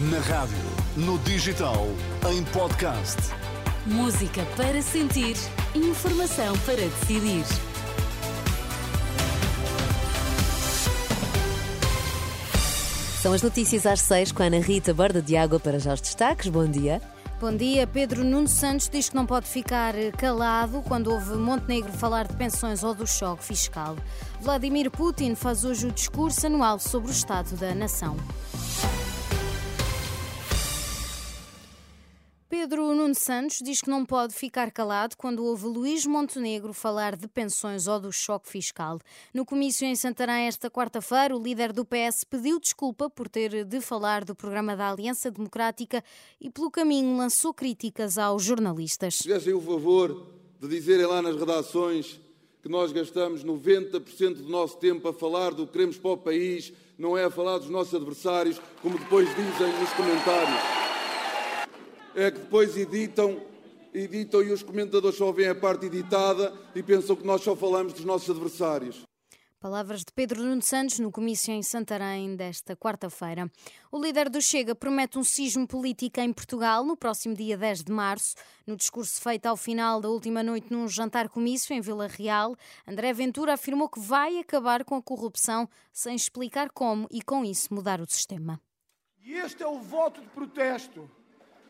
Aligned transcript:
Na 0.00 0.20
rádio, 0.20 0.56
no 0.96 1.18
digital, 1.18 1.88
em 2.30 2.44
podcast. 2.44 3.16
Música 3.84 4.46
para 4.56 4.80
sentir, 4.80 5.34
informação 5.74 6.56
para 6.58 6.76
decidir. 6.76 7.44
São 13.20 13.32
as 13.32 13.42
notícias 13.42 13.86
às 13.86 14.00
seis 14.00 14.30
com 14.30 14.40
a 14.44 14.46
Ana 14.46 14.60
Rita 14.60 14.94
Borda 14.94 15.20
de 15.20 15.36
Água 15.36 15.58
para 15.58 15.80
já 15.80 15.94
os 15.94 16.00
destaques. 16.00 16.46
Bom 16.46 16.68
dia. 16.68 17.02
Bom 17.40 17.56
dia. 17.56 17.84
Pedro 17.84 18.22
Nuno 18.22 18.46
Santos 18.46 18.88
diz 18.88 19.08
que 19.08 19.16
não 19.16 19.26
pode 19.26 19.48
ficar 19.48 19.94
calado 20.16 20.80
quando 20.82 21.10
ouve 21.10 21.34
Montenegro 21.34 21.90
falar 21.90 22.28
de 22.28 22.36
pensões 22.36 22.84
ou 22.84 22.94
do 22.94 23.04
choque 23.04 23.42
fiscal. 23.42 23.96
Vladimir 24.40 24.92
Putin 24.92 25.34
faz 25.34 25.64
hoje 25.64 25.88
o 25.88 25.90
discurso 25.90 26.46
anual 26.46 26.78
sobre 26.78 27.10
o 27.10 27.12
Estado 27.12 27.56
da 27.56 27.74
Nação. 27.74 28.16
Pedro 32.60 32.92
Nuno 32.92 33.14
Santos 33.14 33.60
diz 33.62 33.80
que 33.80 33.88
não 33.88 34.04
pode 34.04 34.34
ficar 34.34 34.72
calado 34.72 35.16
quando 35.16 35.44
ouve 35.44 35.64
Luís 35.64 36.04
Montenegro 36.04 36.72
falar 36.72 37.14
de 37.14 37.28
pensões 37.28 37.86
ou 37.86 38.00
do 38.00 38.10
choque 38.10 38.48
fiscal. 38.48 38.98
No 39.32 39.46
comício 39.46 39.86
em 39.86 39.94
Santarém 39.94 40.48
esta 40.48 40.68
quarta-feira, 40.68 41.36
o 41.36 41.40
líder 41.40 41.72
do 41.72 41.84
PS 41.84 42.24
pediu 42.24 42.58
desculpa 42.58 43.08
por 43.08 43.28
ter 43.28 43.64
de 43.64 43.80
falar 43.80 44.24
do 44.24 44.34
programa 44.34 44.76
da 44.76 44.90
Aliança 44.90 45.30
Democrática 45.30 46.02
e, 46.40 46.50
pelo 46.50 46.68
caminho, 46.68 47.16
lançou 47.16 47.54
críticas 47.54 48.18
aos 48.18 48.42
jornalistas. 48.42 49.18
Fizessem 49.18 49.54
o 49.54 49.60
favor 49.60 50.26
de 50.60 50.66
dizerem 50.66 51.06
lá 51.06 51.22
nas 51.22 51.36
redações 51.36 52.20
que 52.60 52.68
nós 52.68 52.90
gastamos 52.90 53.44
90% 53.44 54.34
do 54.34 54.48
nosso 54.48 54.78
tempo 54.78 55.06
a 55.06 55.12
falar 55.12 55.54
do 55.54 55.64
que 55.64 55.74
queremos 55.74 55.96
para 55.96 56.10
o 56.10 56.18
país, 56.18 56.72
não 56.98 57.16
é 57.16 57.22
a 57.22 57.30
falar 57.30 57.58
dos 57.58 57.70
nossos 57.70 57.94
adversários, 57.94 58.60
como 58.82 58.98
depois 58.98 59.28
dizem 59.28 59.78
nos 59.78 59.92
comentários 59.92 60.87
é 62.18 62.32
que 62.32 62.40
depois 62.40 62.76
editam, 62.76 63.40
editam 63.94 64.42
e 64.42 64.50
os 64.50 64.60
comentadores 64.60 65.16
só 65.16 65.30
veem 65.30 65.50
a 65.50 65.54
parte 65.54 65.86
editada 65.86 66.52
e 66.74 66.82
pensam 66.82 67.14
que 67.14 67.24
nós 67.24 67.42
só 67.42 67.54
falamos 67.54 67.92
dos 67.92 68.04
nossos 68.04 68.28
adversários. 68.28 69.06
Palavras 69.60 70.00
de 70.00 70.12
Pedro 70.12 70.42
Nuno 70.42 70.62
Santos 70.62 70.98
no 70.98 71.12
comício 71.12 71.52
em 71.52 71.62
Santarém 71.62 72.34
desta 72.34 72.76
quarta-feira. 72.76 73.48
O 73.90 74.00
líder 74.00 74.28
do 74.28 74.40
Chega 74.40 74.74
promete 74.74 75.16
um 75.16 75.22
sismo 75.22 75.66
político 75.66 76.20
em 76.20 76.32
Portugal 76.32 76.84
no 76.84 76.96
próximo 76.96 77.36
dia 77.36 77.56
10 77.56 77.84
de 77.84 77.92
março. 77.92 78.34
No 78.66 78.76
discurso 78.76 79.20
feito 79.20 79.46
ao 79.46 79.56
final 79.56 80.00
da 80.00 80.08
última 80.08 80.42
noite 80.42 80.72
num 80.72 80.88
jantar-comício 80.88 81.72
em 81.72 81.80
Vila 81.80 82.08
Real, 82.08 82.56
André 82.86 83.12
Ventura 83.12 83.54
afirmou 83.54 83.88
que 83.88 84.00
vai 84.00 84.38
acabar 84.38 84.84
com 84.84 84.96
a 84.96 85.02
corrupção 85.02 85.68
sem 85.92 86.16
explicar 86.16 86.70
como 86.70 87.06
e 87.12 87.22
com 87.22 87.44
isso 87.44 87.72
mudar 87.72 88.00
o 88.00 88.10
sistema. 88.10 88.60
E 89.24 89.34
este 89.34 89.62
é 89.62 89.68
o 89.68 89.78
voto 89.78 90.20
de 90.20 90.28
protesto 90.28 91.08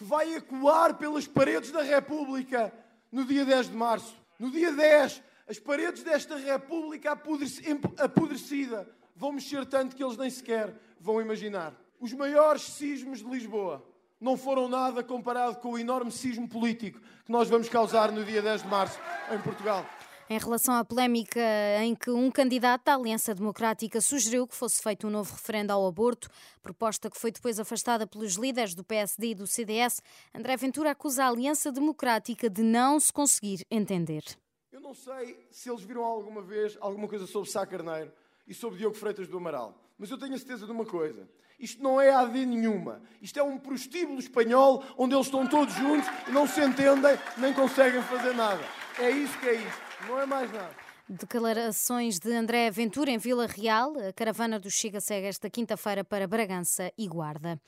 que 0.00 0.04
vai 0.04 0.34
ecoar 0.34 0.94
pelas 0.94 1.26
paredes 1.26 1.70
da 1.70 1.82
República 1.82 2.72
no 3.12 3.22
dia 3.22 3.44
10 3.44 3.68
de 3.68 3.76
março. 3.76 4.16
No 4.38 4.50
dia 4.50 4.72
10, 4.72 5.22
as 5.46 5.58
paredes 5.58 6.02
desta 6.02 6.36
República 6.38 7.12
apodrecida 7.12 8.88
vão 9.14 9.32
mexer 9.32 9.66
tanto 9.66 9.94
que 9.94 10.02
eles 10.02 10.16
nem 10.16 10.30
sequer 10.30 10.74
vão 10.98 11.20
imaginar. 11.20 11.74
Os 12.00 12.14
maiores 12.14 12.62
sismos 12.62 13.18
de 13.18 13.26
Lisboa 13.26 13.86
não 14.18 14.38
foram 14.38 14.70
nada 14.70 15.04
comparado 15.04 15.56
com 15.56 15.72
o 15.72 15.78
enorme 15.78 16.10
sismo 16.10 16.48
político 16.48 16.98
que 17.26 17.30
nós 17.30 17.50
vamos 17.50 17.68
causar 17.68 18.10
no 18.10 18.24
dia 18.24 18.40
10 18.40 18.62
de 18.62 18.68
março 18.68 18.98
em 19.30 19.38
Portugal. 19.42 19.84
Em 20.32 20.38
relação 20.38 20.76
à 20.76 20.84
polémica 20.84 21.40
em 21.82 21.92
que 21.92 22.08
um 22.08 22.30
candidato 22.30 22.84
da 22.84 22.94
Aliança 22.94 23.34
Democrática 23.34 24.00
sugeriu 24.00 24.46
que 24.46 24.54
fosse 24.54 24.80
feito 24.80 25.08
um 25.08 25.10
novo 25.10 25.32
referendo 25.32 25.72
ao 25.72 25.84
aborto, 25.84 26.30
proposta 26.62 27.10
que 27.10 27.18
foi 27.18 27.32
depois 27.32 27.58
afastada 27.58 28.06
pelos 28.06 28.34
líderes 28.34 28.72
do 28.72 28.84
PSD 28.84 29.30
e 29.30 29.34
do 29.34 29.44
CDS, 29.44 30.00
André 30.32 30.56
Ventura 30.56 30.92
acusa 30.92 31.24
a 31.24 31.28
Aliança 31.28 31.72
Democrática 31.72 32.48
de 32.48 32.62
não 32.62 33.00
se 33.00 33.12
conseguir 33.12 33.66
entender. 33.68 34.22
Eu 34.70 34.80
não 34.80 34.94
sei 34.94 35.48
se 35.50 35.68
eles 35.68 35.82
viram 35.82 36.04
alguma 36.04 36.42
vez 36.42 36.78
alguma 36.80 37.08
coisa 37.08 37.26
sobre 37.26 37.50
Sá 37.50 37.66
Carneiro 37.66 38.12
e 38.46 38.54
sobre 38.54 38.78
Diogo 38.78 38.94
Freitas 38.94 39.26
do 39.26 39.36
Amaral, 39.36 39.82
mas 39.98 40.12
eu 40.12 40.16
tenho 40.16 40.34
a 40.34 40.38
certeza 40.38 40.64
de 40.64 40.70
uma 40.70 40.86
coisa. 40.86 41.28
Isto 41.58 41.82
não 41.82 42.00
é 42.00 42.14
AD 42.14 42.46
nenhuma. 42.46 43.02
Isto 43.20 43.40
é 43.40 43.42
um 43.42 43.58
prostíbulo 43.58 44.20
espanhol 44.20 44.84
onde 44.96 45.12
eles 45.12 45.26
estão 45.26 45.44
todos 45.44 45.74
juntos 45.74 46.08
não 46.28 46.46
se 46.46 46.64
entendem 46.64 47.18
nem 47.36 47.52
conseguem 47.52 48.00
fazer 48.02 48.32
nada. 48.32 48.62
É 48.96 49.10
isso 49.10 49.36
que 49.40 49.48
é 49.48 49.54
isto. 49.56 49.89
Não 50.06 50.20
é 50.20 50.26
mais 50.26 50.52
nada. 50.52 50.70
Declarações 51.08 52.20
de 52.20 52.32
André 52.32 52.70
Ventura 52.70 53.10
em 53.10 53.18
Vila 53.18 53.46
Real. 53.46 53.92
A 53.98 54.12
caravana 54.12 54.60
do 54.60 54.70
Chega 54.70 55.00
segue 55.00 55.26
esta 55.26 55.50
quinta-feira 55.50 56.04
para 56.04 56.28
Bragança 56.28 56.92
e 56.96 57.08
Guarda. 57.08 57.60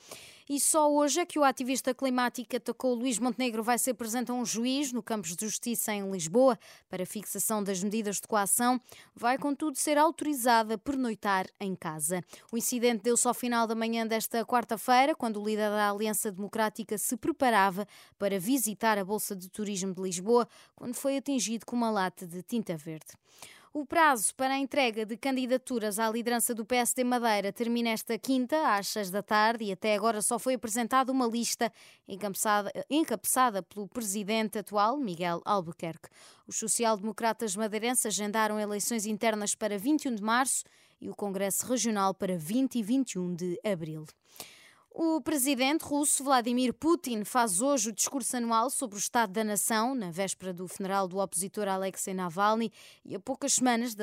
E 0.49 0.59
só 0.59 0.91
hoje 0.91 1.21
é 1.21 1.25
que 1.25 1.39
o 1.39 1.43
ativista 1.43 1.93
climático 1.93 2.55
atacou 2.55 2.93
Luís 2.93 3.17
Montenegro 3.17 3.63
vai 3.63 3.77
ser 3.79 3.93
presente 3.93 4.29
a 4.29 4.33
um 4.33 4.45
juiz 4.45 4.91
no 4.91 5.01
Campos 5.01 5.35
de 5.35 5.45
Justiça 5.45 5.93
em 5.93 6.09
Lisboa 6.11 6.59
para 6.89 7.05
fixação 7.05 7.63
das 7.63 7.81
medidas 7.81 8.17
de 8.17 8.27
coação. 8.27 8.79
Vai, 9.15 9.37
contudo, 9.37 9.77
ser 9.77 9.97
autorizada 9.97 10.73
a 10.73 10.77
pernoitar 10.77 11.47
em 11.59 11.73
casa. 11.75 12.21
O 12.51 12.57
incidente 12.57 13.03
deu-se 13.03 13.27
ao 13.27 13.33
final 13.33 13.65
da 13.65 13.75
manhã 13.75 14.05
desta 14.05 14.45
quarta-feira, 14.45 15.15
quando 15.15 15.41
o 15.41 15.45
líder 15.45 15.69
da 15.69 15.89
Aliança 15.89 16.31
Democrática 16.31 16.97
se 16.97 17.15
preparava 17.15 17.87
para 18.19 18.37
visitar 18.39 18.97
a 18.97 19.05
Bolsa 19.05 19.35
de 19.35 19.49
Turismo 19.49 19.93
de 19.93 20.01
Lisboa, 20.01 20.47
quando 20.75 20.95
foi 20.95 21.17
atingido 21.17 21.65
com 21.65 21.75
uma 21.75 21.89
lata 21.89 22.27
de 22.27 22.43
tinta 22.43 22.75
verde. 22.75 23.13
O 23.75 23.87
prazo 23.87 24.35
para 24.35 24.53
a 24.53 24.59
entrega 24.59 25.03
de 25.03 25.17
candidaturas 25.17 25.97
à 25.97 26.07
liderança 26.07 26.53
do 26.53 26.63
PSD 26.63 27.03
Madeira 27.03 27.51
termina 27.51 27.89
esta 27.89 28.19
quinta, 28.19 28.75
às 28.75 28.89
seis 28.89 29.09
da 29.09 29.23
tarde, 29.23 29.63
e 29.63 29.71
até 29.71 29.95
agora 29.95 30.21
só 30.21 30.37
foi 30.37 30.53
apresentada 30.53 31.11
uma 31.11 31.25
lista 31.25 31.73
encabeçada, 32.07 33.63
pelo 33.63 33.87
presidente 33.87 34.59
atual, 34.59 34.95
Miguel 34.99 35.41
Albuquerque. 35.43 36.07
Os 36.45 36.57
social-democratas 36.57 37.55
madeirenses 37.55 38.05
agendaram 38.05 38.59
eleições 38.59 39.07
internas 39.07 39.55
para 39.55 39.75
21 39.75 40.13
de 40.13 40.21
março 40.21 40.63
e 41.01 41.09
o 41.09 41.15
Congresso 41.15 41.65
Regional 41.65 42.13
para 42.13 42.37
20 42.37 42.75
e 42.75 42.83
21 42.83 43.33
de 43.33 43.59
abril. 43.65 44.05
O 44.95 45.19
presidente 45.19 45.81
russo 45.85 46.23
Vladimir 46.23 46.71
Putin 46.71 47.23
faz 47.23 47.61
hoje 47.61 47.89
o 47.89 47.91
discurso 47.91 48.37
anual 48.37 48.69
sobre 48.69 48.95
o 48.95 48.99
estado 48.99 49.33
da 49.33 49.43
nação, 49.43 49.95
na 49.95 50.11
véspera 50.11 50.53
do 50.53 50.67
funeral 50.67 51.07
do 51.07 51.17
opositor 51.17 51.67
Alexei 51.67 52.13
Navalny 52.13 52.71
e 53.03 53.15
a 53.15 53.19
poucas 53.19 53.53
semanas 53.53 53.95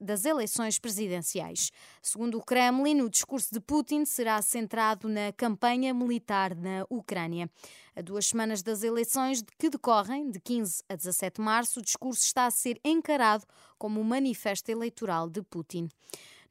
das 0.00 0.24
eleições 0.24 0.80
presidenciais. 0.80 1.70
Segundo 2.02 2.38
o 2.38 2.42
Kremlin, 2.42 3.02
o 3.02 3.08
discurso 3.08 3.54
de 3.54 3.60
Putin 3.60 4.04
será 4.04 4.42
centrado 4.42 5.08
na 5.08 5.32
campanha 5.32 5.94
militar 5.94 6.56
na 6.56 6.84
Ucrânia. 6.90 7.48
A 7.94 8.02
duas 8.02 8.26
semanas 8.26 8.64
das 8.64 8.82
eleições 8.82 9.44
que 9.56 9.70
decorrem, 9.70 10.28
de 10.28 10.40
15 10.40 10.82
a 10.88 10.96
17 10.96 11.36
de 11.36 11.40
março, 11.40 11.78
o 11.78 11.82
discurso 11.84 12.20
está 12.24 12.46
a 12.46 12.50
ser 12.50 12.80
encarado 12.84 13.46
como 13.78 14.00
um 14.00 14.04
manifesto 14.04 14.72
eleitoral 14.72 15.30
de 15.30 15.40
Putin. 15.40 15.88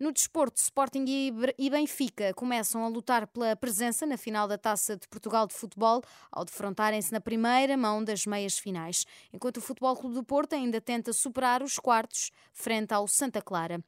No 0.01 0.11
desporto, 0.11 0.59
Sporting 0.59 1.05
e 1.59 1.69
Benfica 1.69 2.33
começam 2.33 2.83
a 2.83 2.87
lutar 2.87 3.27
pela 3.27 3.55
presença 3.55 4.03
na 4.03 4.17
final 4.17 4.47
da 4.47 4.57
Taça 4.57 4.97
de 4.97 5.07
Portugal 5.07 5.45
de 5.45 5.53
Futebol, 5.53 6.01
ao 6.31 6.43
defrontarem-se 6.43 7.11
na 7.11 7.21
primeira 7.21 7.77
mão 7.77 8.03
das 8.03 8.25
meias 8.25 8.57
finais, 8.57 9.05
enquanto 9.31 9.57
o 9.57 9.61
Futebol 9.61 9.95
Clube 9.95 10.15
do 10.15 10.23
Porto 10.23 10.53
ainda 10.53 10.81
tenta 10.81 11.13
superar 11.13 11.61
os 11.61 11.77
quartos 11.77 12.31
frente 12.51 12.95
ao 12.95 13.07
Santa 13.07 13.43
Clara. 13.43 13.79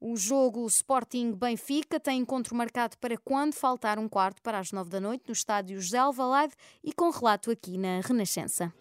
O 0.00 0.16
jogo 0.16 0.66
Sporting 0.66 1.30
Benfica 1.34 2.00
tem 2.00 2.18
encontro 2.18 2.56
marcado 2.56 2.98
para 2.98 3.16
quando 3.16 3.54
faltar 3.54 3.96
um 3.96 4.08
quarto 4.08 4.42
para 4.42 4.58
as 4.58 4.72
nove 4.72 4.90
da 4.90 5.00
noite 5.00 5.22
no 5.28 5.32
estádio 5.32 5.80
José 5.80 5.98
Alvalade 5.98 6.52
e 6.82 6.92
com 6.92 7.10
relato 7.10 7.48
aqui 7.48 7.78
na 7.78 8.00
Renascença. 8.00 8.74